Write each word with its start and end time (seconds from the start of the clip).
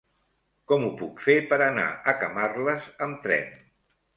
Com 0.71 0.85
ho 0.87 0.89
puc 1.01 1.21
fer 1.25 1.35
per 1.53 1.61
anar 1.65 1.85
a 2.13 2.17
Camarles 2.25 2.89
amb 3.07 3.21
tren? 3.29 3.53